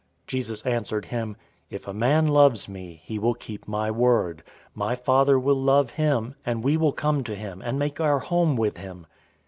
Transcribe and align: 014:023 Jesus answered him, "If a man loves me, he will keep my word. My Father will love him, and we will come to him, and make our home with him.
014:023 0.23 0.27
Jesus 0.27 0.61
answered 0.63 1.05
him, 1.05 1.37
"If 1.69 1.87
a 1.87 1.93
man 1.93 2.25
loves 2.27 2.67
me, 2.67 3.01
he 3.03 3.19
will 3.19 3.35
keep 3.35 3.67
my 3.67 3.91
word. 3.91 4.41
My 4.73 4.95
Father 4.95 5.37
will 5.39 5.61
love 5.61 5.91
him, 5.91 6.33
and 6.43 6.63
we 6.63 6.75
will 6.75 6.91
come 6.91 7.23
to 7.23 7.35
him, 7.35 7.61
and 7.63 7.77
make 7.77 8.01
our 8.01 8.17
home 8.17 8.55
with 8.55 8.77
him. 8.77 9.05